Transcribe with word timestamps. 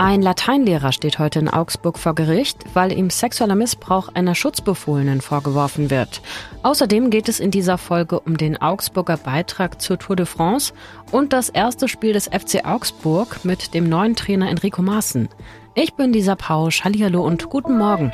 Ein 0.00 0.22
Lateinlehrer 0.22 0.92
steht 0.92 1.18
heute 1.18 1.40
in 1.40 1.50
Augsburg 1.50 1.98
vor 1.98 2.14
Gericht, 2.14 2.64
weil 2.72 2.90
ihm 2.90 3.10
sexueller 3.10 3.54
Missbrauch 3.54 4.08
einer 4.08 4.34
Schutzbefohlenen 4.34 5.20
vorgeworfen 5.20 5.90
wird. 5.90 6.22
Außerdem 6.62 7.10
geht 7.10 7.28
es 7.28 7.38
in 7.38 7.50
dieser 7.50 7.76
Folge 7.76 8.18
um 8.18 8.38
den 8.38 8.56
Augsburger 8.56 9.18
Beitrag 9.18 9.78
zur 9.82 9.98
Tour 9.98 10.16
de 10.16 10.24
France 10.24 10.72
und 11.10 11.34
das 11.34 11.50
erste 11.50 11.86
Spiel 11.86 12.14
des 12.14 12.28
FC 12.28 12.64
Augsburg 12.64 13.44
mit 13.44 13.74
dem 13.74 13.90
neuen 13.90 14.16
Trainer 14.16 14.48
Enrico 14.48 14.80
Maaßen. 14.80 15.28
Ich 15.74 15.92
bin 15.92 16.14
Lisa 16.14 16.34
Pausch. 16.34 16.82
Hallihallo 16.82 17.22
und 17.22 17.50
guten 17.50 17.76
Morgen. 17.76 18.10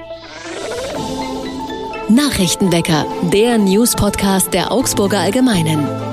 Nachrichtenwecker, 2.08 3.06
der 3.32 3.58
News-Podcast 3.58 4.52
der 4.52 4.72
Augsburger 4.72 5.20
Allgemeinen. 5.20 6.05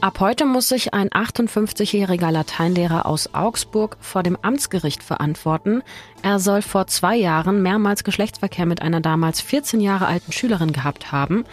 Ab 0.00 0.20
heute 0.20 0.44
muss 0.44 0.68
sich 0.68 0.94
ein 0.94 1.08
58-jähriger 1.08 2.30
Lateinlehrer 2.30 3.04
aus 3.04 3.34
Augsburg 3.34 3.96
vor 4.00 4.22
dem 4.22 4.38
Amtsgericht 4.40 5.02
verantworten. 5.02 5.82
Er 6.22 6.38
soll 6.38 6.62
vor 6.62 6.86
zwei 6.86 7.16
Jahren 7.16 7.62
mehrmals 7.62 8.04
Geschlechtsverkehr 8.04 8.64
mit 8.64 8.80
einer 8.80 9.00
damals 9.00 9.40
14 9.40 9.80
Jahre 9.80 10.06
alten 10.06 10.30
Schülerin 10.30 10.72
gehabt 10.72 11.10
haben. 11.10 11.44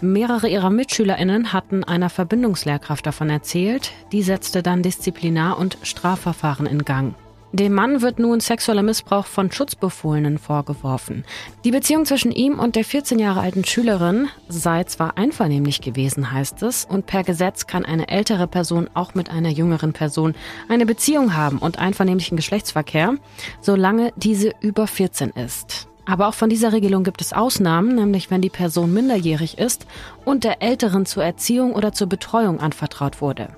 Mehrere 0.00 0.48
ihrer 0.48 0.70
MitschülerInnen 0.70 1.52
hatten 1.52 1.84
einer 1.84 2.08
Verbindungslehrkraft 2.08 3.04
davon 3.04 3.28
erzählt. 3.28 3.92
Die 4.12 4.22
setzte 4.22 4.62
dann 4.62 4.82
Disziplinar- 4.82 5.58
und 5.58 5.76
Strafverfahren 5.82 6.64
in 6.64 6.86
Gang. 6.86 7.14
Dem 7.52 7.74
Mann 7.74 8.00
wird 8.00 8.20
nun 8.20 8.38
sexueller 8.38 8.84
Missbrauch 8.84 9.26
von 9.26 9.50
Schutzbefohlenen 9.50 10.38
vorgeworfen. 10.38 11.24
Die 11.64 11.72
Beziehung 11.72 12.06
zwischen 12.06 12.30
ihm 12.30 12.60
und 12.60 12.76
der 12.76 12.84
14 12.84 13.18
Jahre 13.18 13.40
alten 13.40 13.64
Schülerin 13.64 14.28
sei 14.48 14.84
zwar 14.84 15.18
einvernehmlich 15.18 15.80
gewesen, 15.80 16.30
heißt 16.30 16.62
es, 16.62 16.84
und 16.84 17.06
per 17.06 17.24
Gesetz 17.24 17.66
kann 17.66 17.84
eine 17.84 18.08
ältere 18.08 18.46
Person 18.46 18.88
auch 18.94 19.14
mit 19.14 19.30
einer 19.30 19.48
jüngeren 19.48 19.92
Person 19.92 20.36
eine 20.68 20.86
Beziehung 20.86 21.34
haben 21.34 21.58
und 21.58 21.80
einvernehmlichen 21.80 22.36
Geschlechtsverkehr, 22.36 23.16
solange 23.60 24.12
diese 24.14 24.52
über 24.60 24.86
14 24.86 25.30
ist. 25.30 25.88
Aber 26.06 26.28
auch 26.28 26.34
von 26.34 26.50
dieser 26.50 26.72
Regelung 26.72 27.02
gibt 27.02 27.20
es 27.20 27.32
Ausnahmen, 27.32 27.96
nämlich 27.96 28.30
wenn 28.30 28.42
die 28.42 28.48
Person 28.48 28.94
minderjährig 28.94 29.58
ist 29.58 29.86
und 30.24 30.44
der 30.44 30.62
Älteren 30.62 31.04
zur 31.04 31.24
Erziehung 31.24 31.72
oder 31.72 31.92
zur 31.92 32.08
Betreuung 32.08 32.60
anvertraut 32.60 33.20
wurde. 33.20 33.48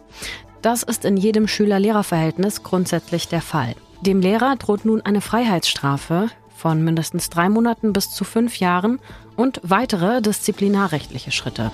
Das 0.62 0.84
ist 0.84 1.04
in 1.04 1.16
jedem 1.16 1.48
Schüler-Lehrer-Verhältnis 1.48 2.62
grundsätzlich 2.62 3.26
der 3.26 3.42
Fall. 3.42 3.74
Dem 4.00 4.20
Lehrer 4.20 4.54
droht 4.56 4.84
nun 4.84 5.02
eine 5.02 5.20
Freiheitsstrafe 5.20 6.28
von 6.56 6.84
mindestens 6.84 7.30
drei 7.30 7.48
Monaten 7.48 7.92
bis 7.92 8.10
zu 8.10 8.24
fünf 8.24 8.60
Jahren 8.60 9.00
und 9.34 9.60
weitere 9.64 10.22
disziplinarrechtliche 10.22 11.32
Schritte. 11.32 11.72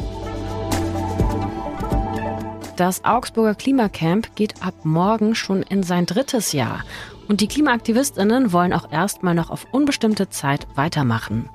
Das 2.77 3.05
Augsburger 3.05 3.55
Klimacamp 3.55 4.35
geht 4.37 4.63
ab 4.63 4.75
morgen 4.85 5.35
schon 5.35 5.63
in 5.63 5.83
sein 5.83 6.07
drittes 6.07 6.53
Jahr 6.53 6.83
und 7.29 7.41
die 7.43 7.47
Klimaaktivistinnen 7.47 8.53
wollen 8.53 8.73
auch 8.73 8.91
erstmal 8.91 9.35
noch 9.35 9.51
auf 9.51 9.67
unbestimmte 9.71 10.31
Zeit 10.31 10.67
weitermachen. 10.75 11.49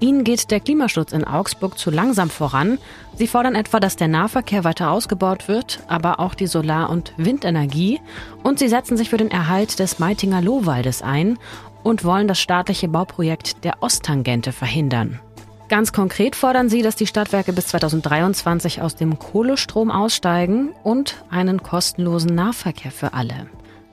Ihnen 0.00 0.24
geht 0.24 0.50
der 0.50 0.60
Klimaschutz 0.60 1.12
in 1.12 1.24
Augsburg 1.24 1.78
zu 1.78 1.90
langsam 1.90 2.30
voran. 2.30 2.78
Sie 3.16 3.26
fordern 3.26 3.56
etwa, 3.56 3.80
dass 3.80 3.96
der 3.96 4.08
Nahverkehr 4.08 4.64
weiter 4.64 4.90
ausgebaut 4.90 5.48
wird, 5.48 5.80
aber 5.88 6.20
auch 6.20 6.34
die 6.34 6.46
Solar- 6.46 6.90
und 6.90 7.12
Windenergie. 7.16 8.00
Und 8.42 8.58
sie 8.58 8.68
setzen 8.68 8.96
sich 8.96 9.10
für 9.10 9.16
den 9.16 9.30
Erhalt 9.30 9.78
des 9.80 9.98
Meitinger 9.98 10.40
Lohwaldes 10.40 11.02
ein 11.02 11.38
und 11.82 12.04
wollen 12.04 12.28
das 12.28 12.40
staatliche 12.40 12.88
Bauprojekt 12.88 13.64
der 13.64 13.82
Osttangente 13.82 14.52
verhindern. 14.52 15.20
Ganz 15.68 15.92
konkret 15.92 16.36
fordern 16.36 16.68
sie, 16.68 16.82
dass 16.82 16.94
die 16.94 17.08
Stadtwerke 17.08 17.52
bis 17.52 17.66
2023 17.68 18.82
aus 18.82 18.94
dem 18.94 19.18
Kohlestrom 19.18 19.90
aussteigen 19.90 20.70
und 20.84 21.24
einen 21.28 21.60
kostenlosen 21.60 22.34
Nahverkehr 22.36 22.92
für 22.92 23.14
alle. 23.14 23.48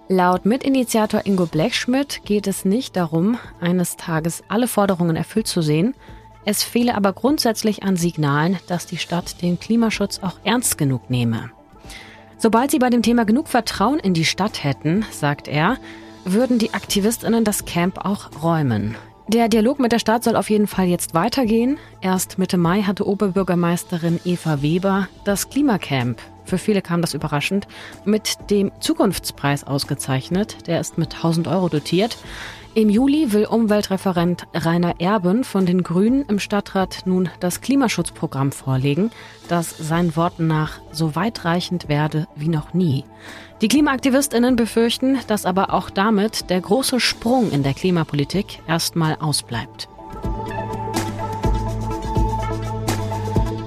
Laut 0.09 0.45
Mitinitiator 0.45 1.21
Ingo 1.25 1.45
Blechschmidt 1.45 2.21
geht 2.25 2.45
es 2.47 2.65
nicht 2.65 2.97
darum, 2.97 3.37
eines 3.61 3.95
Tages 3.95 4.43
alle 4.49 4.67
Forderungen 4.67 5.15
erfüllt 5.15 5.47
zu 5.47 5.61
sehen. 5.61 5.95
Es 6.43 6.61
fehle 6.61 6.95
aber 6.95 7.13
grundsätzlich 7.13 7.83
an 7.83 7.95
Signalen, 7.95 8.57
dass 8.67 8.85
die 8.85 8.97
Stadt 8.97 9.41
den 9.41 9.59
Klimaschutz 9.59 10.19
auch 10.21 10.35
ernst 10.43 10.77
genug 10.77 11.09
nehme. 11.09 11.51
Sobald 12.37 12.71
sie 12.71 12.79
bei 12.79 12.89
dem 12.89 13.01
Thema 13.01 13.23
genug 13.23 13.47
Vertrauen 13.47 13.99
in 13.99 14.13
die 14.13 14.25
Stadt 14.25 14.65
hätten, 14.65 15.05
sagt 15.11 15.47
er, 15.47 15.77
würden 16.25 16.59
die 16.59 16.73
Aktivistinnen 16.73 17.45
das 17.45 17.63
Camp 17.63 18.05
auch 18.05 18.43
räumen. 18.43 18.97
Der 19.27 19.47
Dialog 19.47 19.79
mit 19.79 19.91
der 19.91 19.99
Stadt 19.99 20.23
soll 20.23 20.35
auf 20.35 20.49
jeden 20.49 20.67
Fall 20.67 20.87
jetzt 20.87 21.13
weitergehen. 21.13 21.77
Erst 22.01 22.37
Mitte 22.37 22.57
Mai 22.57 22.81
hatte 22.81 23.07
Oberbürgermeisterin 23.07 24.19
Eva 24.25 24.61
Weber 24.61 25.07
das 25.23 25.49
Klimacamp 25.49 26.21
für 26.45 26.57
viele 26.57 26.81
kam 26.81 27.01
das 27.01 27.13
überraschend, 27.13 27.67
mit 28.05 28.37
dem 28.49 28.71
Zukunftspreis 28.79 29.63
ausgezeichnet. 29.63 30.67
Der 30.67 30.79
ist 30.79 30.97
mit 30.97 31.15
1000 31.15 31.47
Euro 31.47 31.69
dotiert. 31.69 32.17
Im 32.75 32.89
Juli 32.89 33.31
will 33.33 33.45
Umweltreferent 33.45 34.47
Rainer 34.51 34.99
Erben 34.99 35.43
von 35.43 35.67
den 35.67 35.83
Grünen 35.83 36.25
im 36.25 36.39
Stadtrat 36.39 37.03
nun 37.05 37.29
das 37.39 37.61
Klimaschutzprogramm 37.61 38.51
vorlegen, 38.51 39.11
das 39.47 39.77
seinen 39.77 40.15
Worten 40.15 40.47
nach 40.47 40.79
so 40.91 41.15
weitreichend 41.15 41.87
werde 41.87 42.27
wie 42.35 42.47
noch 42.47 42.73
nie. 42.73 43.05
Die 43.61 43.67
Klimaaktivistinnen 43.67 44.55
befürchten, 44.55 45.19
dass 45.27 45.45
aber 45.45 45.71
auch 45.71 45.91
damit 45.91 46.49
der 46.49 46.61
große 46.61 46.99
Sprung 46.99 47.51
in 47.51 47.61
der 47.61 47.75
Klimapolitik 47.75 48.59
erstmal 48.67 49.17
ausbleibt. 49.19 49.87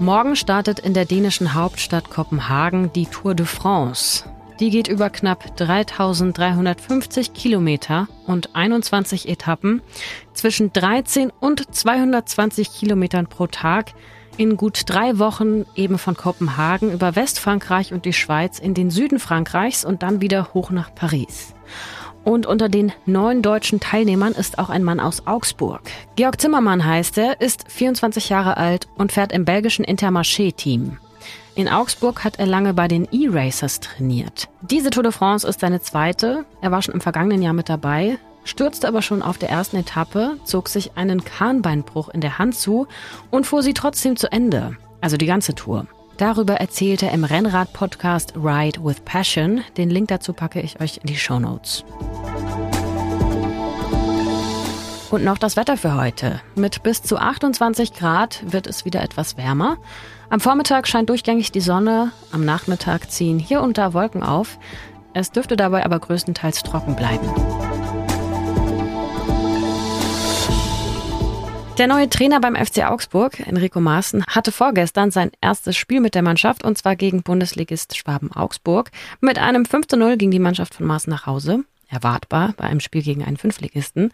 Morgen 0.00 0.34
startet 0.34 0.80
in 0.80 0.94
der 0.94 1.04
dänischen 1.04 1.54
Hauptstadt 1.54 2.10
Kopenhagen 2.10 2.92
die 2.92 3.06
Tour 3.06 3.36
de 3.36 3.46
France. 3.46 4.24
Die 4.60 4.70
geht 4.70 4.88
über 4.88 5.10
knapp 5.10 5.54
3350 5.56 7.34
Kilometer 7.34 8.08
und 8.26 8.54
21 8.54 9.28
Etappen 9.28 9.82
zwischen 10.32 10.72
13 10.72 11.30
und 11.40 11.74
220 11.74 12.72
Kilometern 12.72 13.26
pro 13.26 13.46
Tag 13.46 13.92
in 14.38 14.56
gut 14.56 14.82
drei 14.86 15.18
Wochen 15.18 15.64
eben 15.74 15.98
von 15.98 16.16
Kopenhagen 16.16 16.92
über 16.92 17.16
Westfrankreich 17.16 17.92
und 17.92 18.04
die 18.04 18.12
Schweiz 18.12 18.58
in 18.58 18.74
den 18.74 18.90
Süden 18.90 19.18
Frankreichs 19.18 19.84
und 19.84 20.02
dann 20.02 20.20
wieder 20.20 20.54
hoch 20.54 20.70
nach 20.70 20.94
Paris. 20.94 21.54
Und 22.24 22.46
unter 22.46 22.68
den 22.68 22.92
neun 23.04 23.40
deutschen 23.40 23.78
Teilnehmern 23.78 24.32
ist 24.32 24.58
auch 24.58 24.68
ein 24.68 24.82
Mann 24.82 25.00
aus 25.00 25.26
Augsburg. 25.26 25.82
Georg 26.16 26.40
Zimmermann 26.40 26.84
heißt 26.84 27.18
er, 27.18 27.40
ist 27.40 27.70
24 27.70 28.30
Jahre 28.30 28.56
alt 28.56 28.88
und 28.96 29.12
fährt 29.12 29.32
im 29.32 29.44
belgischen 29.44 29.84
Intermarché-Team. 29.84 30.98
In 31.56 31.70
Augsburg 31.70 32.22
hat 32.22 32.38
er 32.38 32.44
lange 32.44 32.74
bei 32.74 32.86
den 32.86 33.08
E-Racers 33.10 33.80
trainiert. 33.80 34.46
Diese 34.60 34.90
Tour 34.90 35.02
de 35.02 35.10
France 35.10 35.48
ist 35.48 35.60
seine 35.60 35.80
zweite. 35.80 36.44
Er 36.60 36.70
war 36.70 36.82
schon 36.82 36.92
im 36.92 37.00
vergangenen 37.00 37.40
Jahr 37.40 37.54
mit 37.54 37.70
dabei, 37.70 38.18
stürzte 38.44 38.86
aber 38.86 39.00
schon 39.00 39.22
auf 39.22 39.38
der 39.38 39.48
ersten 39.48 39.78
Etappe, 39.78 40.36
zog 40.44 40.68
sich 40.68 40.98
einen 40.98 41.24
Kahnbeinbruch 41.24 42.10
in 42.10 42.20
der 42.20 42.38
Hand 42.38 42.56
zu 42.56 42.86
und 43.30 43.46
fuhr 43.46 43.62
sie 43.62 43.72
trotzdem 43.72 44.16
zu 44.16 44.30
Ende. 44.30 44.76
Also 45.00 45.16
die 45.16 45.24
ganze 45.24 45.54
Tour. 45.54 45.86
Darüber 46.18 46.56
erzählt 46.56 47.02
er 47.02 47.12
im 47.12 47.24
Rennrad-Podcast 47.24 48.34
Ride 48.36 48.84
with 48.84 49.00
Passion. 49.06 49.62
Den 49.78 49.88
Link 49.88 50.08
dazu 50.08 50.34
packe 50.34 50.60
ich 50.60 50.78
euch 50.80 50.98
in 50.98 51.06
die 51.06 51.16
Show 51.16 51.38
Notes. 51.38 51.84
Und 55.10 55.22
noch 55.22 55.38
das 55.38 55.56
Wetter 55.56 55.76
für 55.76 55.94
heute. 55.94 56.40
Mit 56.56 56.82
bis 56.82 57.02
zu 57.02 57.16
28 57.16 57.94
Grad 57.94 58.42
wird 58.44 58.66
es 58.66 58.84
wieder 58.84 59.02
etwas 59.02 59.36
wärmer. 59.36 59.78
Am 60.30 60.40
Vormittag 60.40 60.88
scheint 60.88 61.08
durchgängig 61.08 61.52
die 61.52 61.60
Sonne, 61.60 62.10
am 62.32 62.44
Nachmittag 62.44 63.10
ziehen 63.10 63.38
hier 63.38 63.60
und 63.60 63.78
da 63.78 63.94
Wolken 63.94 64.24
auf. 64.24 64.58
Es 65.14 65.30
dürfte 65.30 65.56
dabei 65.56 65.84
aber 65.84 66.00
größtenteils 66.00 66.64
trocken 66.64 66.96
bleiben. 66.96 67.28
Der 71.78 71.86
neue 71.86 72.08
Trainer 72.08 72.40
beim 72.40 72.56
FC 72.56 72.84
Augsburg, 72.90 73.38
Enrico 73.46 73.80
Maaßen, 73.80 74.24
hatte 74.26 74.50
vorgestern 74.50 75.10
sein 75.10 75.30
erstes 75.40 75.76
Spiel 75.76 76.00
mit 76.00 76.14
der 76.14 76.22
Mannschaft 76.22 76.64
und 76.64 76.78
zwar 76.78 76.96
gegen 76.96 77.22
Bundesligist 77.22 77.96
Schwaben 77.96 78.32
Augsburg. 78.32 78.90
Mit 79.20 79.38
einem 79.38 79.66
5 79.66 79.86
zu 79.86 79.96
0 79.96 80.16
ging 80.16 80.30
die 80.30 80.38
Mannschaft 80.38 80.74
von 80.74 80.86
Maaßen 80.86 81.10
nach 81.10 81.26
Hause. 81.26 81.64
Erwartbar 81.88 82.54
bei 82.56 82.64
einem 82.64 82.80
Spiel 82.80 83.02
gegen 83.02 83.24
einen 83.24 83.36
Fünfligisten. 83.36 84.12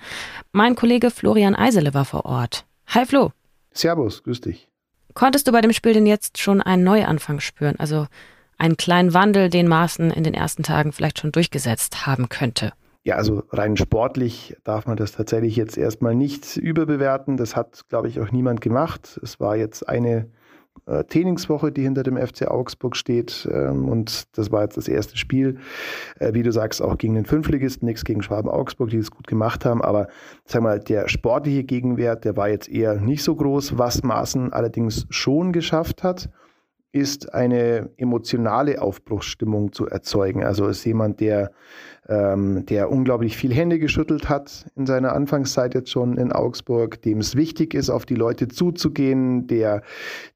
Mein 0.52 0.74
Kollege 0.74 1.10
Florian 1.10 1.54
Eisele 1.54 1.94
war 1.94 2.04
vor 2.04 2.24
Ort. 2.24 2.64
Hi 2.88 3.06
Flo. 3.06 3.32
Servus, 3.72 4.22
grüß 4.22 4.40
dich. 4.42 4.68
Konntest 5.14 5.46
du 5.46 5.52
bei 5.52 5.60
dem 5.60 5.72
Spiel 5.72 5.94
denn 5.94 6.06
jetzt 6.06 6.38
schon 6.38 6.60
einen 6.60 6.84
Neuanfang 6.84 7.40
spüren? 7.40 7.76
Also 7.78 8.06
einen 8.58 8.76
kleinen 8.76 9.14
Wandel, 9.14 9.50
den 9.50 9.68
Maaßen 9.68 10.10
in 10.10 10.24
den 10.24 10.34
ersten 10.34 10.62
Tagen 10.62 10.92
vielleicht 10.92 11.18
schon 11.18 11.32
durchgesetzt 11.32 12.06
haben 12.06 12.28
könnte? 12.28 12.72
Ja, 13.04 13.16
also 13.16 13.42
rein 13.50 13.76
sportlich 13.76 14.56
darf 14.62 14.86
man 14.86 14.96
das 14.96 15.12
tatsächlich 15.12 15.56
jetzt 15.56 15.76
erstmal 15.76 16.14
nicht 16.14 16.56
überbewerten. 16.56 17.36
Das 17.36 17.56
hat, 17.56 17.88
glaube 17.88 18.08
ich, 18.08 18.20
auch 18.20 18.30
niemand 18.30 18.60
gemacht. 18.60 19.18
Es 19.22 19.40
war 19.40 19.56
jetzt 19.56 19.88
eine 19.88 20.30
äh, 20.86 21.04
Trainingswoche, 21.04 21.72
die 21.72 21.82
hinter 21.82 22.02
dem 22.02 22.16
FC 22.16 22.48
Augsburg 22.48 22.96
steht. 22.96 23.48
Ähm, 23.52 23.88
und 23.88 24.24
das 24.36 24.50
war 24.50 24.62
jetzt 24.62 24.76
das 24.76 24.88
erste 24.88 25.16
Spiel, 25.16 25.58
äh, 26.18 26.34
wie 26.34 26.42
du 26.42 26.52
sagst, 26.52 26.82
auch 26.82 26.98
gegen 26.98 27.14
den 27.14 27.24
Fünfligisten, 27.26 27.86
nichts 27.86 28.04
gegen 28.04 28.22
Schwaben 28.22 28.50
Augsburg, 28.50 28.90
die 28.90 28.98
es 28.98 29.10
gut 29.10 29.26
gemacht 29.26 29.64
haben. 29.64 29.82
Aber 29.82 30.08
sag 30.44 30.62
mal, 30.62 30.80
der 30.80 31.08
sportliche 31.08 31.64
Gegenwert, 31.64 32.24
der 32.24 32.36
war 32.36 32.48
jetzt 32.48 32.68
eher 32.68 32.94
nicht 32.96 33.22
so 33.22 33.34
groß, 33.34 33.78
was 33.78 34.02
Maaßen 34.02 34.52
allerdings 34.52 35.06
schon 35.10 35.52
geschafft 35.52 36.02
hat 36.02 36.30
ist 36.92 37.32
eine 37.34 37.90
emotionale 37.96 38.80
Aufbruchsstimmung 38.80 39.72
zu 39.72 39.86
erzeugen. 39.86 40.44
Also 40.44 40.66
ist 40.68 40.84
jemand, 40.84 41.20
der 41.20 41.50
ähm, 42.08 42.66
der 42.66 42.90
unglaublich 42.90 43.36
viel 43.36 43.54
Hände 43.54 43.78
geschüttelt 43.78 44.28
hat 44.28 44.66
in 44.74 44.86
seiner 44.86 45.12
Anfangszeit 45.12 45.74
jetzt 45.74 45.90
schon 45.90 46.18
in 46.18 46.32
Augsburg, 46.32 47.00
dem 47.02 47.18
es 47.18 47.36
wichtig 47.36 47.74
ist, 47.74 47.90
auf 47.90 48.06
die 48.06 48.16
Leute 48.16 48.48
zuzugehen, 48.48 49.46
der, 49.46 49.82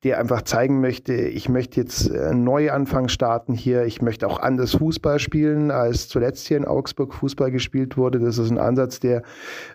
der 0.05 0.21
einfach 0.21 0.43
zeigen 0.43 0.81
möchte, 0.81 1.15
ich 1.15 1.49
möchte 1.49 1.81
jetzt 1.81 2.11
einen 2.11 2.45
Neuanfang 2.45 3.09
starten 3.09 3.53
hier, 3.53 3.85
ich 3.85 4.01
möchte 4.01 4.29
auch 4.29 4.39
anders 4.39 4.77
Fußball 4.77 5.19
spielen, 5.19 5.73
als 5.73 6.09
zuletzt 6.09 6.47
hier 6.47 6.57
in 6.57 6.67
Augsburg 6.67 7.13
Fußball 7.13 7.51
gespielt 7.51 7.97
wurde. 7.97 8.21
Das 8.21 8.39
ist 8.39 8.51
ein 8.51 8.59
Ansatz, 8.59 9.01
der, 9.01 9.23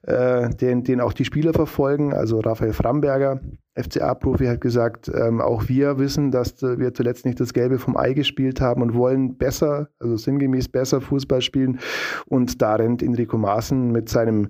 äh, 0.03 0.49
den, 0.49 0.83
den 0.83 1.01
auch 1.01 1.13
die 1.13 1.25
Spieler 1.25 1.51
verfolgen. 1.51 2.13
Also 2.13 2.39
Raphael 2.39 2.73
Framberger, 2.73 3.41
FCA-Profi 3.75 4.45
hat 4.47 4.61
gesagt, 4.61 5.09
ähm, 5.13 5.39
auch 5.39 5.67
wir 5.69 5.97
wissen, 5.97 6.31
dass 6.31 6.61
äh, 6.61 6.77
wir 6.77 6.93
zuletzt 6.93 7.25
nicht 7.25 7.39
das 7.39 7.53
Gelbe 7.53 7.79
vom 7.79 7.95
Ei 7.95 8.13
gespielt 8.13 8.59
haben 8.59 8.81
und 8.81 8.93
wollen 8.93 9.37
besser, 9.37 9.89
also 9.99 10.17
sinngemäß 10.17 10.67
besser 10.67 10.99
Fußball 10.99 11.41
spielen. 11.41 11.79
Und 12.25 12.61
da 12.61 12.75
rennt 12.75 13.01
Enrico 13.01 13.37
Maaßen 13.37 13.91
mit 13.91 14.09
seinem, 14.09 14.49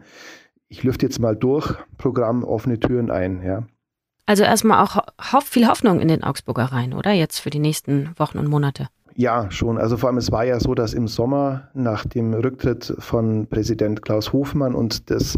ich 0.70 0.84
lüfte 0.84 1.06
jetzt 1.06 1.20
mal 1.20 1.36
durch, 1.36 1.74
Programm 1.98 2.44
offene 2.44 2.80
Türen 2.80 3.12
ein. 3.12 3.44
Ja. 3.44 3.64
Also 4.26 4.44
erstmal 4.44 4.84
auch 4.84 5.04
viel 5.44 5.68
Hoffnung 5.68 6.00
in 6.00 6.08
den 6.08 6.24
Augsburger 6.24 6.66
rein, 6.66 6.94
oder? 6.94 7.12
Jetzt 7.12 7.40
für 7.40 7.50
die 7.50 7.60
nächsten 7.60 8.18
Wochen 8.18 8.38
und 8.38 8.48
Monate. 8.48 8.88
Ja, 9.16 9.52
schon. 9.52 9.78
Also 9.78 9.98
vor 9.98 10.10
allem, 10.10 10.18
es 10.18 10.32
war 10.32 10.46
ja 10.46 10.60
so, 10.60 10.74
dass 10.74 10.94
im 10.94 11.08
Sommer 11.08 11.70
nach 11.74 12.06
dem 12.06 12.34
Rücktritt 12.34 12.94
von 13.00 13.48
Präsident 13.48 14.02
Klaus 14.02 14.32
Hofmann 14.32 14.74
und 14.74 15.10
das, 15.10 15.36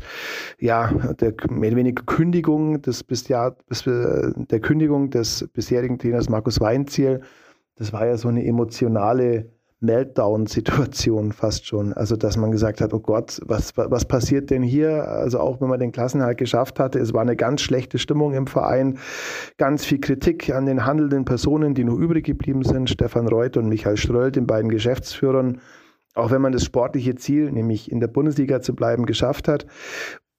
ja, 0.60 0.92
der 1.20 1.34
mehr 1.50 1.70
oder 1.70 1.78
weniger 1.78 2.04
Kündigung 2.04 2.82
des 2.82 3.04
bis, 3.04 3.30
äh, 3.30 3.52
der 4.36 4.60
Kündigung 4.60 5.10
des 5.10 5.48
bisherigen 5.54 5.98
Trainers 5.98 6.30
Markus 6.30 6.60
Weinziel, 6.60 7.22
das 7.76 7.92
war 7.92 8.06
ja 8.06 8.18
so 8.18 8.28
eine 8.28 8.46
emotionale 8.46 9.52
Meltdown-Situation 9.84 11.32
fast 11.32 11.68
schon. 11.68 11.94
Also, 11.94 12.16
dass 12.16 12.38
man 12.38 12.52
gesagt 12.52 12.82
hat, 12.82 12.94
oh 12.94 13.00
Gott, 13.00 13.40
was, 13.46 13.76
was 13.76 14.06
passiert 14.06 14.50
denn 14.50 14.64
hier? 14.64 15.08
Also, 15.08 15.40
auch 15.40 15.62
wenn 15.62 15.70
man 15.70 15.80
den 15.80 15.92
Klassenhalt 15.92 16.38
geschafft 16.38 16.80
hatte, 16.80 17.00
es 17.00 17.14
war 17.14 17.22
eine 17.22 17.36
ganz 17.36 17.62
schlechte 17.62 18.00
Stimmung 18.00 18.34
im 18.34 18.48
Verein, 18.48 18.98
ganz 19.58 19.86
viel 19.86 20.00
Kritik 20.00 20.50
an 20.50 20.66
den 20.66 20.86
handelnden 20.86 21.26
Personen, 21.26 21.74
die 21.74 21.84
noch 21.84 21.98
übrig 21.98 22.26
geblieben 22.26 22.64
sind, 22.64 22.90
Stefan 22.90 23.28
Reuth 23.28 23.58
und 23.58 23.68
Michael 23.68 23.98
Ströll, 23.98 24.32
den 24.32 24.48
beiden 24.48 24.70
Geschäftsführern. 24.70 25.60
Auch 26.16 26.32
wenn 26.32 26.42
man 26.42 26.52
das 26.52 26.64
sportliche 26.64 27.16
Ziel, 27.16 27.52
nämlich 27.52 27.92
in 27.92 28.00
der 28.00 28.08
Bundesliga 28.08 28.62
zu 28.62 28.76
bleiben, 28.76 29.06
geschafft 29.06 29.48
hat. 29.48 29.66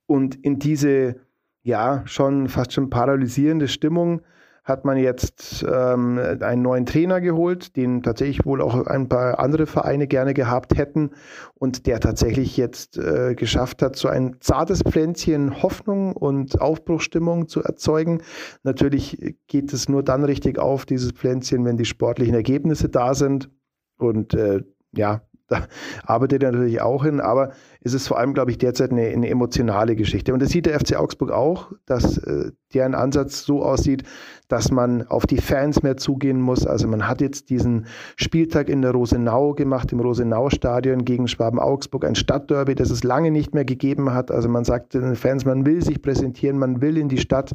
Und 0.07 0.37
in 0.37 0.59
diese, 0.59 1.17
ja, 1.63 2.03
schon 2.07 2.49
fast 2.49 2.73
schon 2.73 2.91
paralysierende 2.91 3.69
Stimmung 3.69 4.23
hat 4.65 4.87
man 4.87 4.97
jetzt 4.97 5.65
ähm, 5.71 6.19
einen 6.41 6.63
neuen 6.63 6.87
Trainer 6.87 7.21
geholt, 7.21 7.77
den 7.77 8.03
tatsächlich 8.03 8.47
wohl 8.47 8.63
auch 8.63 8.87
ein 8.87 9.09
paar 9.11 9.39
andere 9.39 9.67
Vereine 9.67 10.07
gerne 10.07 10.33
gehabt 10.33 10.77
hätten 10.77 11.11
und 11.55 11.87
der 11.87 12.01
tatsächlich 12.01 12.57
jetzt 12.57 12.97
äh, 12.97 13.35
geschafft 13.35 13.83
hat, 13.83 13.97
so 13.97 14.09
ein 14.09 14.37
zartes 14.41 14.83
Pflänzchen 14.83 15.63
Hoffnung 15.63 16.17
und 16.17 16.61
Aufbruchstimmung 16.61 17.47
zu 17.49 17.63
erzeugen. 17.63 18.23
Natürlich 18.63 19.37
geht 19.49 19.73
es 19.75 19.89
nur 19.91 20.03
dann 20.03 20.25
richtig 20.25 20.59
auf, 20.59 20.87
dieses 20.87 21.13
Pflänzchen, 21.13 21.67
wenn 21.67 21.77
die 21.77 21.85
sportlichen 21.85 22.35
Ergebnisse 22.35 22.89
da 22.89 23.15
sind. 23.15 23.51
Und 23.99 24.33
äh, 24.33 24.63
ja, 24.93 25.21
da 25.49 25.67
arbeitet 26.05 26.43
er 26.43 26.53
natürlich 26.53 26.81
auch 26.81 27.05
hin, 27.05 27.21
aber 27.21 27.53
es 27.83 27.93
ist 27.93 28.09
vor 28.09 28.19
allem, 28.19 28.33
glaube 28.33 28.51
ich, 28.51 28.59
derzeit 28.59 28.93
eine, 28.93 29.09
eine 29.09 29.29
emotionale 29.29 29.95
Geschichte. 29.95 30.33
Und 30.33 30.41
das 30.41 30.49
sieht 30.49 30.65
der 30.65 30.81
FC 30.81 30.97
Augsburg 30.97 31.31
auch, 31.31 31.73
dass 31.85 32.17
äh, 32.17 32.53
deren 32.73 32.95
Ansatz 32.95 33.43
so 33.45 33.63
aussieht, 33.63 34.05
dass 34.49 34.71
man 34.71 35.07
auf 35.07 35.27
die 35.27 35.37
Fans 35.37 35.83
mehr 35.83 35.99
zugehen 35.99 36.41
muss. 36.41 36.67
Also 36.67 36.89
man 36.89 37.07
hat 37.07 37.21
jetzt 37.21 37.51
diesen 37.51 37.87
Spieltag 38.17 38.71
in 38.71 38.81
der 38.81 38.93
Rosenau 38.93 39.53
gemacht, 39.53 39.93
im 39.93 40.01
Rosenau-Stadion 40.01 41.05
gegen 41.05 41.29
Schwaben-Augsburg, 41.29 42.07
ein 42.07 42.15
Stadtderby, 42.15 42.75
das 42.75 42.91
es 42.91 43.05
lange 43.05 43.31
nicht 43.31 43.55
mehr 43.55 43.67
gegeben 43.67 44.15
hat. 44.15 44.31
Also 44.31 44.49
man 44.49 44.65
sagt 44.65 44.95
den 44.95 45.15
Fans, 45.15 45.45
man 45.45 45.67
will 45.67 45.85
sich 45.85 46.01
präsentieren, 46.01 46.59
man 46.59 46.81
will 46.81 46.97
in 46.97 47.09
die 47.11 47.19
Stadt, 47.19 47.53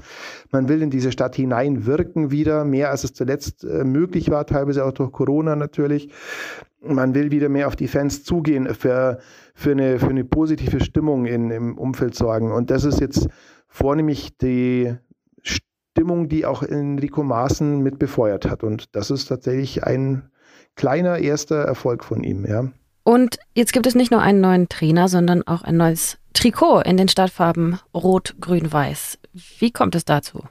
man 0.52 0.70
will 0.70 0.84
in 0.84 0.92
diese 0.92 1.12
Stadt 1.12 1.36
hineinwirken 1.36 2.30
wieder, 2.30 2.66
mehr 2.66 2.92
als 2.92 3.04
es 3.04 3.14
zuletzt 3.14 3.64
äh, 3.64 3.84
möglich 3.84 4.30
war, 4.30 4.46
teilweise 4.46 4.86
auch 4.86 4.92
durch 4.92 5.12
Corona 5.12 5.56
natürlich 5.56 6.12
man 6.82 7.14
will 7.16 7.32
wieder 7.32 7.50
mehr 7.50 7.68
auf 7.68 7.76
die 7.76 7.88
Fans 7.88 8.24
zugehen, 8.24 8.74
für, 8.74 9.20
für, 9.54 9.72
eine, 9.72 10.00
für 10.00 10.10
eine 10.10 10.24
positive 10.24 10.80
Stimmung 10.84 11.26
in, 11.26 11.52
im 11.52 11.78
Umfeld 11.78 12.16
sorgen. 12.16 12.52
Und 12.52 12.72
das 12.72 12.84
ist 12.84 13.00
jetzt 13.00 13.28
vornehmlich 13.68 14.38
die 14.38 14.96
Stimmung, 15.44 16.30
die 16.30 16.46
auch 16.46 16.64
Enrico 16.64 17.24
Maaßen 17.24 17.82
mit 17.82 18.00
befeuert 18.00 18.50
hat. 18.50 18.64
Und 18.64 18.96
das 18.96 19.12
ist 19.12 19.26
tatsächlich 19.26 19.84
ein 19.84 20.30
kleiner 20.76 21.20
erster 21.20 21.58
Erfolg 21.58 22.04
von 22.04 22.24
ihm. 22.24 22.46
Ja. 22.46 22.72
Und 23.04 23.40
jetzt 23.56 23.74
gibt 23.74 23.88
es 23.88 23.96
nicht 23.96 24.12
nur 24.12 24.22
einen 24.22 24.42
neuen 24.42 24.70
Trainer, 24.70 25.08
sondern 25.08 25.44
auch 25.44 25.64
ein 25.64 25.78
neues 25.78 26.18
Trikot 26.34 26.82
in 26.82 26.96
den 26.96 27.10
Stadtfarben 27.10 27.80
Rot, 27.94 28.36
Grün, 28.40 28.72
Weiß. 28.72 29.18
Wie 29.60 29.72
kommt 29.72 29.96
es 29.96 30.06
dazu? 30.06 30.44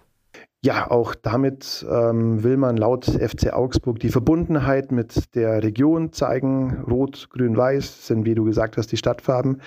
Ja, 0.65 0.91
auch 0.91 1.15
damit 1.15 1.87
ähm, 1.89 2.43
will 2.43 2.57
man 2.57 2.77
laut 2.77 3.05
FC 3.05 3.53
Augsburg 3.53 4.01
die 4.01 4.09
Verbundenheit 4.09 4.91
mit 4.91 5.37
der 5.37 5.63
Region 5.63 6.13
zeigen. 6.13 6.83
Rot, 6.83 7.29
Grün, 7.31 7.57
Weiß 7.57 8.09
sind, 8.09 8.25
wie 8.25 8.35
du 8.35 8.43
gesagt 8.43 8.77
hast, 8.77 8.91
die 8.91 8.97
Stadtfarben. 8.97 9.63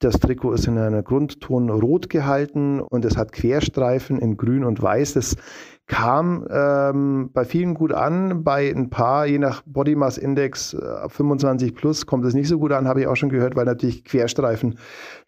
Das 0.00 0.18
Trikot 0.18 0.52
ist 0.52 0.66
in 0.66 0.76
einer 0.76 1.02
Grundton 1.02 1.70
rot 1.70 2.10
gehalten 2.10 2.80
und 2.80 3.06
es 3.06 3.16
hat 3.16 3.32
Querstreifen 3.32 4.18
in 4.18 4.36
Grün 4.36 4.62
und 4.62 4.82
Weiß. 4.82 5.14
Das 5.14 5.36
kam 5.86 6.46
ähm, 6.50 7.30
bei 7.32 7.46
vielen 7.46 7.72
gut 7.72 7.94
an, 7.94 8.44
bei 8.44 8.70
ein 8.70 8.90
paar, 8.90 9.24
je 9.24 9.38
nach 9.38 9.62
Body 9.64 9.94
Mass 9.94 10.18
Index 10.18 10.74
äh, 10.74 11.08
25 11.08 11.74
plus, 11.74 12.04
kommt 12.04 12.26
es 12.26 12.34
nicht 12.34 12.48
so 12.48 12.58
gut 12.58 12.72
an, 12.72 12.86
habe 12.86 13.00
ich 13.00 13.06
auch 13.06 13.16
schon 13.16 13.30
gehört, 13.30 13.56
weil 13.56 13.64
natürlich 13.64 14.04
Querstreifen 14.04 14.78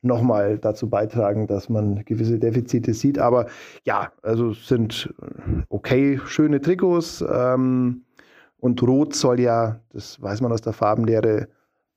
nochmal 0.02 0.58
dazu 0.58 0.90
beitragen, 0.90 1.46
dass 1.46 1.70
man 1.70 2.04
gewisse 2.04 2.38
Defizite 2.38 2.92
sieht. 2.92 3.18
Aber 3.18 3.46
ja, 3.84 4.12
also 4.22 4.52
sind 4.52 5.14
okay, 5.70 6.20
schöne 6.26 6.60
Trikots. 6.60 7.24
Ähm, 7.26 8.02
und 8.60 8.82
Rot 8.82 9.14
soll 9.14 9.40
ja, 9.40 9.80
das 9.92 10.20
weiß 10.20 10.40
man 10.40 10.52
aus 10.52 10.60
der 10.60 10.72
Farbenlehre, 10.72 11.48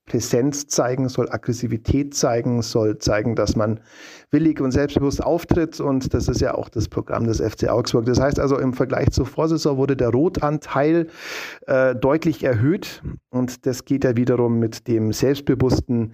Präsenz 0.05 0.67
zeigen, 0.67 1.09
soll 1.09 1.29
Aggressivität 1.29 2.13
zeigen, 2.13 2.61
soll 2.61 2.97
zeigen, 2.97 3.35
dass 3.35 3.55
man 3.55 3.79
willig 4.31 4.59
und 4.59 4.71
selbstbewusst 4.71 5.23
auftritt. 5.23 5.79
Und 5.79 6.13
das 6.13 6.27
ist 6.27 6.41
ja 6.41 6.55
auch 6.55 6.69
das 6.69 6.89
Programm 6.89 7.25
des 7.25 7.39
FC 7.39 7.69
Augsburg. 7.69 8.05
Das 8.05 8.19
heißt 8.19 8.39
also, 8.39 8.57
im 8.57 8.73
Vergleich 8.73 9.11
zur 9.11 9.25
Vorsaison 9.25 9.77
wurde 9.77 9.95
der 9.95 10.09
Rotanteil 10.09 11.07
äh, 11.67 11.95
deutlich 11.95 12.43
erhöht. 12.43 13.03
Und 13.29 13.65
das 13.65 13.85
geht 13.85 14.03
ja 14.03 14.17
wiederum 14.17 14.59
mit 14.59 14.87
dem 14.87 15.13
selbstbewussten 15.13 16.13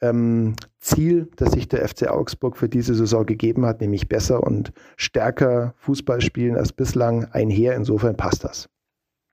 ähm, 0.00 0.54
Ziel, 0.78 1.28
das 1.36 1.52
sich 1.52 1.68
der 1.68 1.86
FC 1.86 2.08
Augsburg 2.08 2.56
für 2.56 2.68
diese 2.68 2.94
Saison 2.94 3.26
gegeben 3.26 3.66
hat, 3.66 3.80
nämlich 3.80 4.08
besser 4.08 4.42
und 4.42 4.72
stärker 4.96 5.74
Fußball 5.78 6.20
spielen 6.20 6.56
als 6.56 6.72
bislang 6.72 7.24
einher. 7.26 7.74
Insofern 7.74 8.16
passt 8.16 8.44
das. 8.44 8.68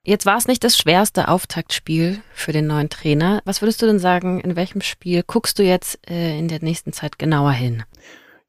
Jetzt 0.05 0.25
war 0.25 0.35
es 0.35 0.47
nicht 0.47 0.65
das 0.65 0.77
schwerste 0.77 1.29
Auftaktspiel 1.29 2.21
für 2.33 2.51
den 2.51 2.67
neuen 2.67 2.89
Trainer. 2.89 3.41
Was 3.45 3.61
würdest 3.61 3.81
du 3.81 3.85
denn 3.85 3.99
sagen, 3.99 4.41
in 4.41 4.57
welchem 4.57 4.81
Spiel 4.81 5.23
guckst 5.25 5.57
du 5.59 5.63
jetzt 5.63 5.97
äh, 6.09 6.37
in 6.37 6.49
der 6.49 6.61
nächsten 6.61 6.91
Zeit 6.91 7.17
genauer 7.17 7.53
hin? 7.53 7.83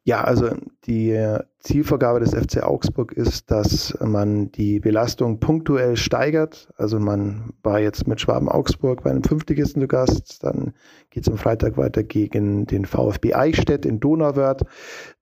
Ja, 0.07 0.23
also 0.23 0.51
die 0.85 1.19
Zielvorgabe 1.61 2.21
des 2.21 2.35
FC 2.35 2.63
Augsburg 2.63 3.13
ist, 3.13 3.51
dass 3.51 3.97
man 4.03 4.53
die 4.53 4.79
Belastung 4.79 5.41
punktuell 5.41 5.97
steigert. 5.97 6.69
Also 6.77 7.01
man 7.01 7.55
war 7.63 7.81
jetzt 7.81 8.07
mit 8.07 8.21
Schwaben 8.21 8.51
Augsburg 8.51 9.03
bei 9.03 9.11
einem 9.11 9.25
Fünftligisten 9.25 9.81
zu 9.81 9.89
Gast. 9.89 10.45
Dann 10.45 10.75
geht 11.09 11.23
es 11.27 11.33
am 11.33 11.39
Freitag 11.39 11.79
weiter 11.79 12.03
gegen 12.03 12.67
den 12.67 12.85
VfB 12.85 13.33
Eichstätt 13.33 13.87
in 13.87 13.99
Donauwörth. 13.99 14.67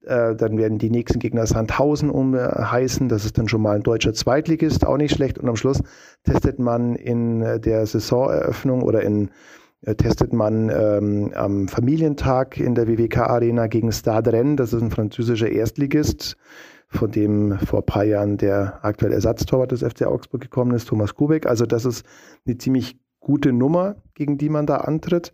Äh, 0.04 0.34
dann 0.34 0.58
werden 0.58 0.78
die 0.78 0.90
nächsten 0.90 1.20
Gegner 1.20 1.46
Sandhausen 1.46 2.10
umheißen. 2.10 3.08
Das 3.08 3.24
ist 3.24 3.38
dann 3.38 3.46
schon 3.46 3.62
mal 3.62 3.76
ein 3.76 3.84
deutscher 3.84 4.14
Zweitligist, 4.14 4.84
auch 4.84 4.96
nicht 4.96 5.14
schlecht. 5.14 5.38
Und 5.38 5.48
am 5.48 5.54
Schluss 5.54 5.80
testet 6.24 6.58
man 6.58 6.96
in 6.96 7.38
der 7.60 7.86
Saisoneröffnung 7.86 8.82
oder 8.82 9.02
in 9.02 9.30
testet 9.84 10.32
man 10.32 10.70
ähm, 10.70 11.32
am 11.34 11.68
Familientag 11.68 12.58
in 12.58 12.74
der 12.74 12.86
WWK 12.86 13.18
Arena 13.18 13.66
gegen 13.66 13.90
Stade 13.92 14.32
Rennes. 14.32 14.56
Das 14.56 14.72
ist 14.72 14.82
ein 14.82 14.90
französischer 14.90 15.50
Erstligist, 15.50 16.36
von 16.88 17.10
dem 17.10 17.58
vor 17.58 17.80
ein 17.80 17.86
paar 17.86 18.04
Jahren 18.04 18.36
der 18.36 18.84
aktuelle 18.84 19.16
Ersatztorwart 19.16 19.72
des 19.72 19.82
FC 19.82 20.02
Augsburg 20.02 20.40
gekommen 20.40 20.74
ist, 20.74 20.86
Thomas 20.88 21.14
Kubek. 21.14 21.46
Also 21.46 21.66
das 21.66 21.84
ist 21.84 22.06
eine 22.46 22.58
ziemlich 22.58 22.96
gute 23.18 23.52
Nummer, 23.52 23.96
gegen 24.14 24.38
die 24.38 24.48
man 24.48 24.66
da 24.66 24.78
antritt. 24.78 25.32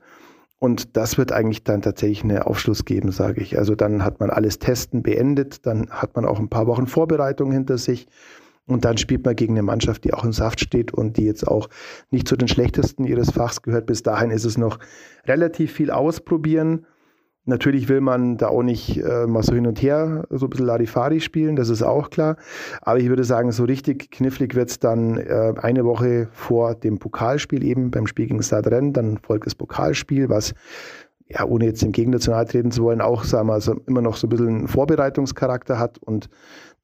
Und 0.61 0.97
das 0.97 1.19
wird 1.19 1.31
eigentlich 1.31 1.62
dann 1.62 1.83
tatsächlich 1.83 2.25
einen 2.25 2.38
Aufschluss 2.38 2.85
geben, 2.85 3.12
sage 3.12 3.40
ich. 3.40 3.59
Also 3.59 3.75
dann 3.75 4.05
hat 4.05 4.19
man 4.19 4.31
alles 4.31 4.59
Testen 4.59 5.02
beendet, 5.02 5.67
dann 5.67 5.88
hat 5.90 6.17
man 6.17 6.25
auch 6.25 6.40
ein 6.40 6.49
paar 6.49 6.67
Wochen 6.67 6.87
Vorbereitung 6.87 7.52
hinter 7.52 7.78
sich 7.78 8.09
und 8.69 8.85
dann 8.85 8.99
spielt 8.99 9.25
man 9.25 9.35
gegen 9.35 9.55
eine 9.55 9.63
Mannschaft, 9.63 10.05
die 10.05 10.15
auch 10.15 10.25
im 10.25 10.33
Saft 10.33 10.61
steht 10.61 10.93
und 10.93 11.17
die 11.17 11.25
jetzt 11.25 11.47
auch 11.47 11.69
nicht 12.11 12.29
zu 12.29 12.37
den 12.37 12.49
schlechtesten 12.49 13.05
ihres 13.05 13.31
Fachs 13.31 13.63
gehört. 13.63 13.87
Bis 13.87 14.03
dahin 14.03 14.31
ist 14.31 14.45
es 14.45 14.59
noch 14.59 14.79
relativ 15.27 15.73
viel 15.73 15.91
ausprobieren. 15.91 16.87
Natürlich 17.47 17.89
will 17.89 18.03
man 18.03 18.37
da 18.37 18.49
auch 18.49 18.63
nicht 18.63 18.99
äh, 18.99 19.27
mal 19.27 19.43
so 19.43 19.55
hin 19.55 19.67
und 19.67 19.81
her 19.81 20.27
so 20.29 20.47
ein 20.47 20.51
bisschen 20.51 20.67
Larifari 20.67 21.21
spielen, 21.21 21.57
das 21.57 21.71
ist 21.71 21.83
auch 21.83 22.11
klar. 22.11 22.37
Aber 22.83 22.99
ich 22.99 23.09
würde 23.09 23.25
sagen, 23.25 23.53
so 23.53 23.65
richtig 23.65 24.11
knifflig 24.11 24.55
wird 24.55 24.69
es 24.69 24.79
dann 24.79 25.17
äh, 25.17 25.55
eine 25.57 25.87
Woche 25.87 26.29
vor 26.33 26.75
dem 26.75 26.99
Pokalspiel 26.99 27.65
eben 27.65 27.91
beim 27.91 28.07
Spiel 28.07 28.27
gegen 28.27 28.43
Stadren. 28.43 28.93
Dann 28.93 29.17
folgt 29.17 29.47
das 29.47 29.55
Pokalspiel, 29.55 30.29
was 30.29 30.53
ja, 31.27 31.45
ohne 31.47 31.67
jetzt 31.67 31.83
dem 31.83 31.93
Gegner 31.93 32.19
treten 32.19 32.71
zu 32.71 32.83
wollen, 32.83 33.01
auch 33.01 33.25
sagen 33.25 33.49
wir, 33.49 33.55
also 33.55 33.81
immer 33.87 34.03
noch 34.03 34.17
so 34.17 34.27
ein 34.27 34.31
bisschen 34.31 34.69
Vorbereitungscharakter 34.69 35.79
hat. 35.79 35.99
Und 35.99 36.29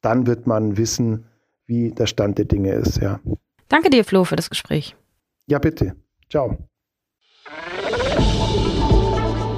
dann 0.00 0.26
wird 0.26 0.46
man 0.46 0.78
wissen, 0.78 1.26
wie 1.66 1.90
der 1.90 2.06
Stand 2.06 2.38
der 2.38 2.44
Dinge 2.44 2.72
ist. 2.72 3.00
Ja. 3.00 3.20
Danke 3.68 3.90
dir, 3.90 4.04
Flo, 4.04 4.24
für 4.24 4.36
das 4.36 4.50
Gespräch. 4.50 4.96
Ja, 5.46 5.58
bitte. 5.58 5.96
Ciao. 6.30 6.58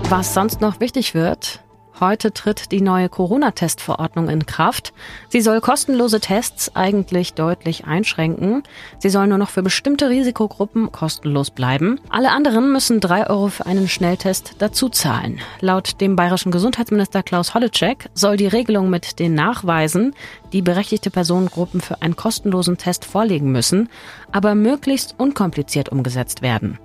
Was 0.08 0.34
sonst 0.34 0.60
noch 0.60 0.80
wichtig 0.80 1.14
wird, 1.14 1.64
Heute 1.98 2.32
tritt 2.32 2.72
die 2.72 2.82
neue 2.82 3.08
Corona-Testverordnung 3.08 4.28
in 4.28 4.44
Kraft. 4.44 4.92
Sie 5.30 5.40
soll 5.40 5.62
kostenlose 5.62 6.20
Tests 6.20 6.76
eigentlich 6.76 7.32
deutlich 7.32 7.86
einschränken. 7.86 8.64
Sie 8.98 9.08
soll 9.08 9.26
nur 9.26 9.38
noch 9.38 9.48
für 9.48 9.62
bestimmte 9.62 10.10
Risikogruppen 10.10 10.92
kostenlos 10.92 11.50
bleiben. 11.50 11.98
Alle 12.10 12.32
anderen 12.32 12.70
müssen 12.70 13.00
drei 13.00 13.26
Euro 13.30 13.48
für 13.48 13.64
einen 13.64 13.88
Schnelltest 13.88 14.56
dazu 14.58 14.90
zahlen. 14.90 15.40
Laut 15.60 16.02
dem 16.02 16.16
bayerischen 16.16 16.52
Gesundheitsminister 16.52 17.22
Klaus 17.22 17.54
Holleczek 17.54 18.10
soll 18.12 18.36
die 18.36 18.46
Regelung 18.46 18.90
mit 18.90 19.18
den 19.18 19.32
Nachweisen, 19.34 20.14
die 20.52 20.60
berechtigte 20.60 21.10
Personengruppen 21.10 21.80
für 21.80 22.02
einen 22.02 22.14
kostenlosen 22.14 22.76
Test 22.76 23.06
vorlegen 23.06 23.52
müssen, 23.52 23.88
aber 24.32 24.54
möglichst 24.54 25.14
unkompliziert 25.18 25.88
umgesetzt 25.88 26.42
werden. 26.42 26.78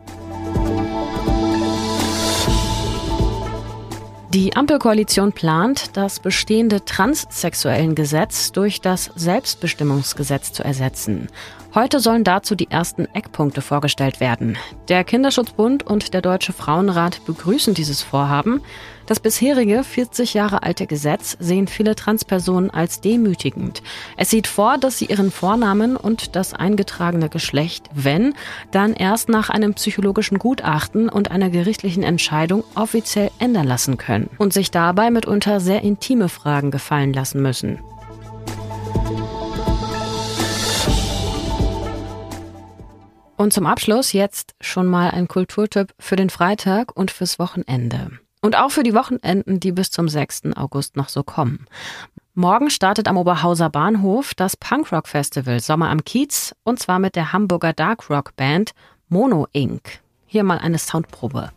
Die 4.33 4.55
Ampelkoalition 4.55 5.33
plant, 5.33 5.97
das 5.97 6.21
bestehende 6.21 6.85
transsexuellen 6.85 7.95
Gesetz 7.95 8.53
durch 8.53 8.79
das 8.79 9.11
Selbstbestimmungsgesetz 9.17 10.53
zu 10.53 10.63
ersetzen. 10.63 11.27
Heute 11.75 11.99
sollen 11.99 12.23
dazu 12.23 12.55
die 12.55 12.71
ersten 12.71 13.13
Eckpunkte 13.13 13.61
vorgestellt 13.61 14.21
werden. 14.21 14.57
Der 14.87 15.03
Kinderschutzbund 15.03 15.85
und 15.85 16.13
der 16.13 16.21
Deutsche 16.21 16.53
Frauenrat 16.53 17.25
begrüßen 17.25 17.73
dieses 17.73 18.01
Vorhaben. 18.01 18.61
Das 19.11 19.19
bisherige 19.19 19.83
40 19.83 20.35
Jahre 20.35 20.63
alte 20.63 20.87
Gesetz 20.87 21.35
sehen 21.37 21.67
viele 21.67 21.95
Transpersonen 21.97 22.69
als 22.69 23.01
demütigend. 23.01 23.83
Es 24.15 24.29
sieht 24.29 24.47
vor, 24.47 24.77
dass 24.77 24.99
sie 24.99 25.07
ihren 25.07 25.31
Vornamen 25.31 25.97
und 25.97 26.37
das 26.37 26.53
eingetragene 26.53 27.27
Geschlecht, 27.27 27.89
wenn, 27.93 28.35
dann 28.71 28.93
erst 28.93 29.27
nach 29.27 29.49
einem 29.49 29.73
psychologischen 29.73 30.39
Gutachten 30.39 31.09
und 31.09 31.29
einer 31.29 31.49
gerichtlichen 31.49 32.03
Entscheidung 32.03 32.63
offiziell 32.73 33.31
ändern 33.37 33.67
lassen 33.67 33.97
können 33.97 34.29
und 34.37 34.53
sich 34.53 34.71
dabei 34.71 35.11
mitunter 35.11 35.59
sehr 35.59 35.81
intime 35.81 36.29
Fragen 36.29 36.71
gefallen 36.71 37.11
lassen 37.11 37.41
müssen. 37.41 37.79
Und 43.35 43.51
zum 43.51 43.65
Abschluss 43.65 44.13
jetzt 44.13 44.55
schon 44.61 44.87
mal 44.87 45.11
ein 45.11 45.27
Kulturtipp 45.27 45.93
für 45.99 46.15
den 46.15 46.29
Freitag 46.29 46.95
und 46.95 47.11
fürs 47.11 47.39
Wochenende. 47.39 48.20
Und 48.43 48.57
auch 48.57 48.71
für 48.71 48.81
die 48.81 48.95
Wochenenden, 48.95 49.59
die 49.59 49.71
bis 49.71 49.91
zum 49.91 50.09
6. 50.09 50.55
August 50.55 50.97
noch 50.97 51.09
so 51.09 51.21
kommen. 51.21 51.67
Morgen 52.33 52.71
startet 52.71 53.07
am 53.07 53.17
Oberhauser 53.17 53.69
Bahnhof 53.69 54.33
das 54.33 54.57
Punkrock 54.57 55.07
Festival 55.07 55.59
Sommer 55.59 55.89
am 55.89 56.03
Kiez 56.03 56.55
und 56.63 56.79
zwar 56.79 56.97
mit 56.97 57.15
der 57.15 57.33
Hamburger 57.33 57.73
Dark 57.73 58.09
Rock 58.09 58.35
Band 58.35 58.71
Mono 59.09 59.47
Inc. 59.51 59.99
Hier 60.25 60.43
mal 60.43 60.57
eine 60.57 60.79
Soundprobe. 60.79 61.51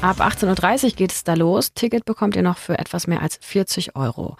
Ab 0.00 0.20
18.30 0.20 0.84
Uhr 0.84 0.90
geht 0.96 1.12
es 1.12 1.22
da 1.22 1.34
los. 1.34 1.74
Ticket 1.74 2.04
bekommt 2.04 2.34
ihr 2.34 2.42
noch 2.42 2.58
für 2.58 2.76
etwas 2.76 3.06
mehr 3.06 3.22
als 3.22 3.38
40 3.40 3.94
Euro. 3.94 4.36